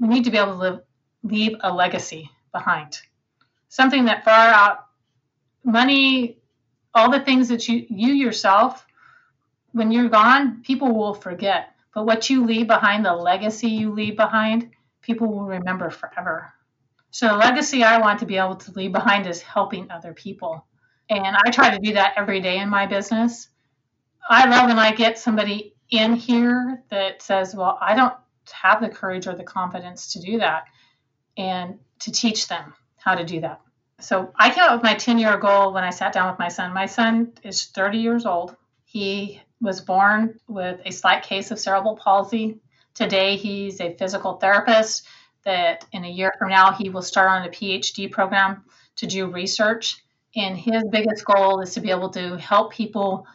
[0.00, 0.80] you need to be able to live,
[1.22, 2.98] leave a legacy behind,
[3.68, 4.86] something that far out
[5.64, 6.38] money,
[6.94, 8.86] all the things that you you yourself,
[9.72, 11.74] when you're gone, people will forget.
[11.94, 14.70] But what you leave behind, the legacy you leave behind,
[15.02, 16.54] people will remember forever.
[17.10, 20.66] So the legacy I want to be able to leave behind is helping other people.
[21.10, 23.48] And I try to do that every day in my business.
[24.26, 28.14] I love when I get somebody in here that says, Well, I don't
[28.52, 30.64] have the courage or the confidence to do that,
[31.36, 33.60] and to teach them how to do that.
[34.00, 36.48] So I came up with my 10 year goal when I sat down with my
[36.48, 36.74] son.
[36.74, 38.56] My son is 30 years old.
[38.84, 42.60] He was born with a slight case of cerebral palsy.
[42.94, 45.06] Today, he's a physical therapist
[45.44, 48.64] that in a year from now, he will start on a PhD program
[48.96, 50.02] to do research.
[50.36, 53.26] And his biggest goal is to be able to help people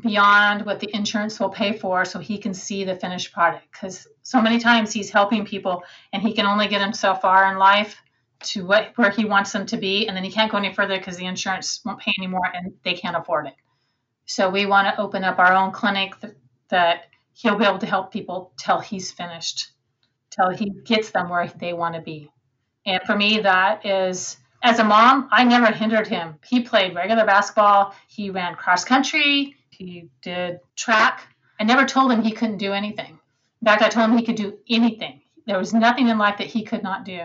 [0.00, 3.66] beyond what the insurance will pay for so he can see the finished product.
[3.72, 5.82] Because so many times he's helping people
[6.12, 8.00] and he can only get so far in life
[8.40, 10.96] to what where he wants them to be, and then he can't go any further
[10.96, 13.54] because the insurance won't pay anymore and they can't afford it.
[14.26, 16.14] So we want to open up our own clinic
[16.68, 19.72] that he'll be able to help people till he's finished,
[20.30, 22.30] till he gets them where they want to be.
[22.86, 26.36] And for me, that is as a mom, I never hindered him.
[26.46, 31.34] He played regular basketball, he ran cross country, he did track.
[31.60, 33.18] I never told him he couldn't do anything.
[33.60, 35.22] In fact, I told him he could do anything.
[35.46, 37.20] There was nothing in life that he could not do.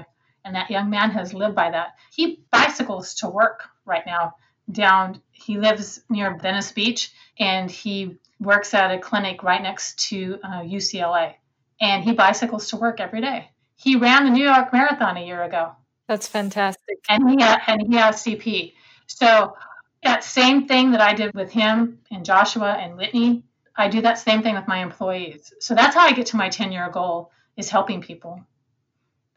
[0.45, 1.95] And that young man has lived by that.
[2.11, 4.35] He bicycles to work right now
[4.71, 10.39] down, he lives near Venice Beach and he works at a clinic right next to
[10.43, 11.33] uh, UCLA.
[11.81, 13.49] And he bicycles to work every day.
[13.75, 15.73] He ran the New York Marathon a year ago.
[16.07, 16.99] That's fantastic.
[17.09, 18.73] And he, and he has CP.
[19.07, 19.55] So
[20.03, 23.43] that same thing that I did with him and Joshua and Whitney,
[23.75, 25.53] I do that same thing with my employees.
[25.59, 28.41] So that's how I get to my 10 year goal is helping people.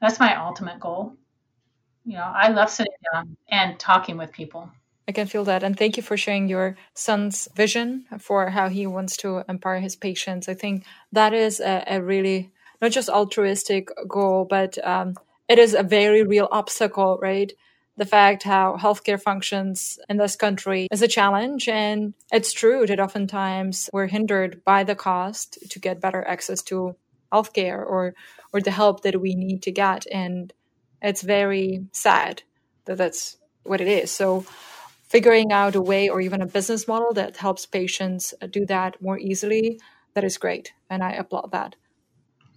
[0.01, 1.15] That's my ultimate goal.
[2.05, 4.71] You know, I love sitting down and talking with people.
[5.09, 5.63] I can feel that.
[5.63, 9.97] And thank you for sharing your son's vision for how he wants to empower his
[9.97, 10.49] patients.
[10.49, 12.53] I think that is a, a really
[12.83, 15.15] not just altruistic goal, but um,
[15.49, 17.53] it is a very real obstacle, right?
[17.97, 21.69] The fact how healthcare functions in this country is a challenge.
[21.69, 26.97] And it's true that oftentimes we're hindered by the cost to get better access to
[27.33, 28.15] healthcare or,
[28.53, 30.07] or the help that we need to get.
[30.13, 30.53] And
[31.01, 32.43] it's very sad
[32.85, 34.11] that that's what it is.
[34.11, 34.45] So,
[35.09, 39.19] figuring out a way or even a business model that helps patients do that more
[39.19, 39.81] easily,
[40.15, 40.73] that is great.
[40.91, 41.77] And I applaud that.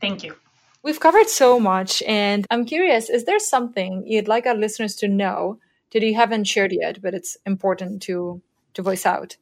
[0.01, 0.35] Thank you.
[0.81, 5.09] We've covered so much, and I'm curious is there something you'd like our listeners to
[5.09, 5.59] know
[5.91, 8.41] that you haven't shared yet, but it's important to,
[8.75, 9.35] to voice out?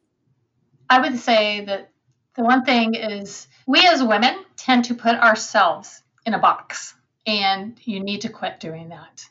[0.89, 1.91] I would say that
[2.35, 6.95] the one thing is we as women tend to put ourselves in a box,
[7.27, 9.23] and you need to quit doing that.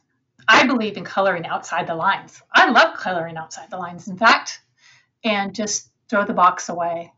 [0.46, 2.40] I believe in coloring outside the lines.
[2.54, 4.60] I love coloring outside the lines, in fact,
[5.24, 7.12] and just throw the box away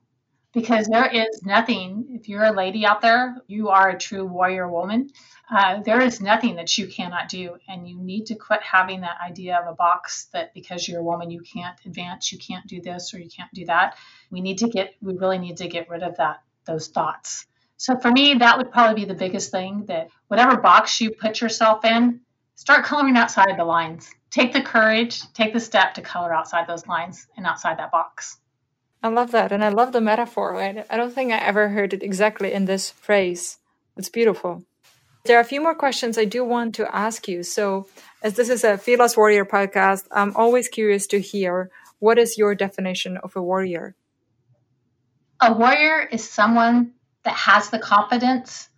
[0.52, 4.68] because there is nothing, if you're a lady out there, you are a true warrior
[4.68, 5.11] woman.
[5.50, 7.56] Uh, there is nothing that you cannot do.
[7.68, 11.04] And you need to quit having that idea of a box that because you're a
[11.04, 13.96] woman, you can't advance, you can't do this, or you can't do that.
[14.30, 17.46] We need to get, we really need to get rid of that, those thoughts.
[17.76, 21.40] So for me, that would probably be the biggest thing that whatever box you put
[21.40, 22.20] yourself in,
[22.57, 24.11] start coloring outside the lines.
[24.30, 28.38] Take the courage, take the step to color outside those lines and outside that box.
[29.03, 29.53] I love that.
[29.53, 30.53] And I love the metaphor.
[30.53, 30.84] Right?
[30.90, 33.59] I don't think I ever heard it exactly in this phrase.
[33.96, 34.64] It's beautiful.
[35.24, 37.42] There are a few more questions I do want to ask you.
[37.42, 37.88] So,
[38.22, 42.55] as this is a Fearless Warrior podcast, I'm always curious to hear what is your
[42.55, 43.96] definition of a warrior?
[45.40, 46.92] A warrior is someone
[47.24, 48.68] that has the confidence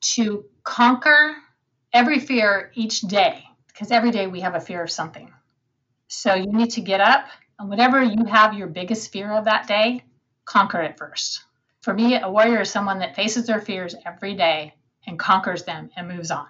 [0.00, 1.36] to conquer
[1.92, 5.30] every fear each day because every day we have a fear of something.
[6.08, 7.26] So you need to get up
[7.60, 10.02] and whatever you have your biggest fear of that day,
[10.46, 11.44] conquer it first.
[11.82, 14.74] For me, a warrior is someone that faces their fears every day
[15.06, 16.46] and conquers them and moves on.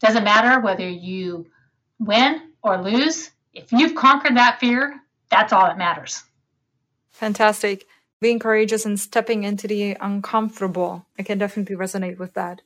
[0.00, 1.46] Doesn't matter whether you
[2.00, 3.30] win or lose.
[3.54, 6.22] If you've conquered that fear, that's all that matters.
[7.12, 7.86] Fantastic.
[8.20, 11.06] Being courageous and stepping into the uncomfortable.
[11.18, 12.60] I can definitely resonate with that.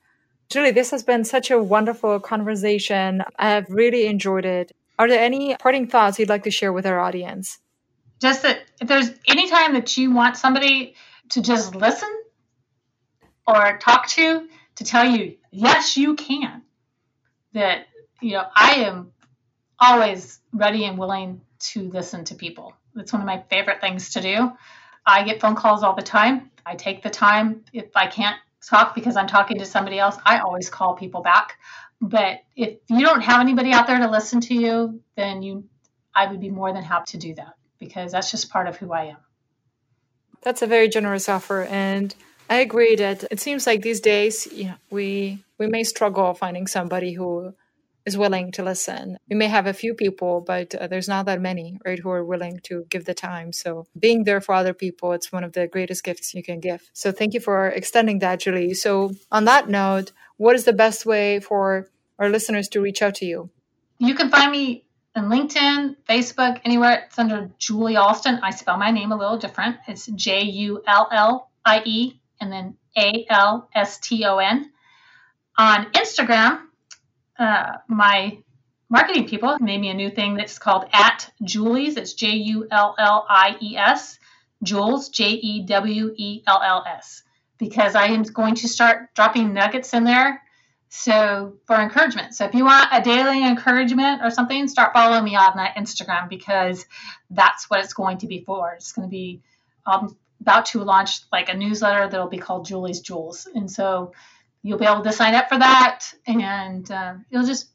[0.48, 3.22] Jullie, this has been such a wonderful conversation.
[3.38, 4.72] I have really enjoyed it.
[5.00, 7.58] Are there any parting thoughts you'd like to share with our audience?
[8.20, 10.94] Just that if there's any time that you want somebody
[11.30, 12.14] to just listen
[13.46, 14.46] or talk to,
[14.76, 16.60] to tell you, yes, you can,
[17.54, 17.86] that,
[18.20, 19.12] you know, I am
[19.78, 22.74] always ready and willing to listen to people.
[22.94, 24.52] It's one of my favorite things to do.
[25.06, 26.50] I get phone calls all the time.
[26.66, 27.64] I take the time.
[27.72, 31.56] If I can't talk because I'm talking to somebody else, I always call people back.
[32.00, 35.64] But if you don't have anybody out there to listen to you, then you
[36.14, 38.92] I would be more than happy to do that because that's just part of who
[38.92, 39.16] I am.
[40.42, 42.14] That's a very generous offer and
[42.48, 44.48] I agree that it seems like these days
[44.90, 47.54] we we may struggle finding somebody who
[48.06, 49.18] is willing to listen.
[49.28, 52.24] We may have a few people, but uh, there's not that many, right, who are
[52.24, 53.52] willing to give the time.
[53.52, 56.80] So being there for other people, it's one of the greatest gifts you can give.
[56.92, 58.74] So thank you for extending that, Jullie.
[58.74, 63.16] So on that note, what is the best way for our listeners to reach out
[63.16, 63.50] to you?
[63.98, 67.04] You can find me on LinkedIn, Facebook, anywhere.
[67.06, 68.40] It's under Jullie Alston.
[68.42, 69.76] I spell my name a little different.
[69.86, 74.72] It's J U L L I E and then A L S T O N.
[75.58, 76.62] On Instagram,
[77.38, 78.38] uh, my
[78.88, 81.98] marketing people made me a new thing that's called at Jullies.
[81.98, 84.18] It's J U L L I E S,
[84.62, 87.24] Jules, J E W E L L S,
[87.60, 90.42] because I am going to start dropping nuggets in there.
[90.88, 92.34] So for encouragement.
[92.34, 96.28] So if you want a daily encouragement or something, start following me on that Instagram
[96.28, 96.84] because
[97.30, 98.72] that's what it's going to be for.
[98.72, 99.40] It's going to be
[99.86, 103.46] um, about to launch like a newsletter that'll be called Jullie's Jewels.
[103.54, 104.14] And so
[104.62, 107.68] you'll be able to sign up for that and uh, you'll just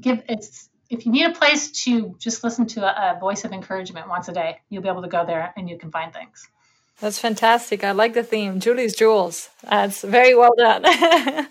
[0.00, 3.52] give it's if you need a place to just listen to a, a, voice of
[3.52, 6.48] encouragement once a day you'll be able to go there and you can find things
[7.00, 7.84] that's fantastic.
[7.84, 8.60] I like the theme.
[8.60, 9.50] Jullie's jewels.
[9.68, 10.84] That's very well done.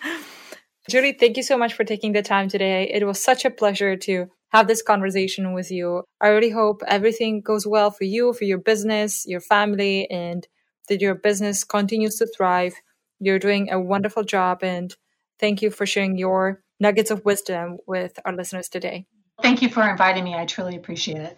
[0.90, 2.90] Jullie thank you so much for taking the time today.
[2.92, 6.04] It was such a pleasure to have this conversation with you.
[6.20, 10.48] I really hope everything goes well for you for your business your family and
[10.90, 12.74] that your business continues to thrive.
[13.20, 14.94] You're doing a wonderful job, and
[15.40, 19.06] thank you for sharing your nuggets of wisdom with our listeners today.
[19.42, 20.36] Thank you for inviting me.
[20.36, 21.38] I truly appreciate it.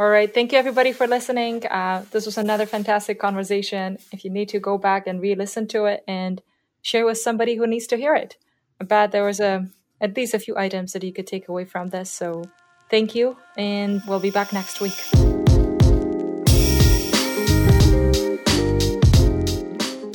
[0.00, 0.32] All right.
[0.32, 1.66] Thank you, everybody, for listening.
[1.66, 3.98] Uh, this was another fantastic conversation.
[4.12, 6.40] If you need to go back and re listen to it and
[6.82, 8.36] share with somebody who needs to hear it,
[8.80, 9.66] I bet there was a,
[10.00, 12.12] at least a few items that you could take away from this.
[12.12, 12.44] So
[12.88, 14.94] thank you, and we'll be back next week.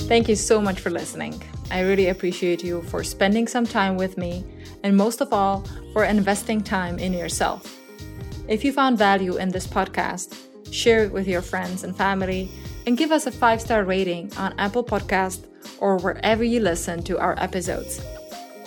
[0.08, 1.44] Thank you so much for listening.
[1.72, 4.46] I really appreciate you for spending some time with me,
[4.82, 7.83] and most of all, for investing time in yourself.
[8.48, 10.38] If you found value in this podcast,
[10.72, 12.50] share it with your friends and family,
[12.86, 15.46] and give us a five star rating on Apple Podcast
[15.80, 18.02] or wherever you listen to our episodes.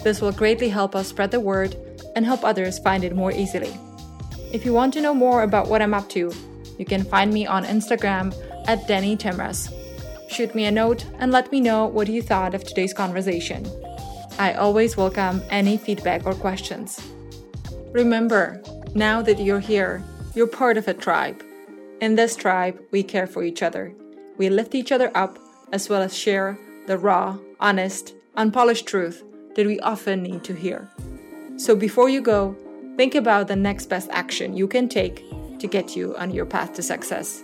[0.02, 1.76] This will greatly help us spread the word
[2.14, 3.74] and help others find it more easily.
[4.52, 6.32] If you want to know more about what I'm up to,
[6.78, 8.34] you can find me on Instagram
[8.66, 9.72] at Denny Timras
[10.28, 13.66] shoot me a note and let me know what you thought of today's conversation.
[14.38, 17.00] I always welcome any feedback or questions.
[17.92, 18.62] Remember,
[18.96, 20.02] now that you're here,
[20.34, 21.42] you're part of a tribe.
[22.00, 23.94] In this tribe, we care for each other.
[24.36, 25.38] We lift each other up
[25.72, 29.22] as well as share the raw, honest, unpolished truth
[29.54, 30.90] that we often need to hear.
[31.56, 32.56] So before you go,
[32.96, 35.22] think about the next best action you can take
[35.58, 37.42] to get you on your path to success.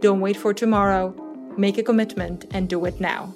[0.00, 1.14] Don't wait for tomorrow
[1.56, 3.34] Make a commitment and do it now.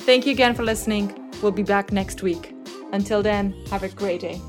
[0.00, 1.12] Thank you again for listening.
[1.42, 2.54] We'll be back next week.
[2.92, 4.40] Until then, have a great day.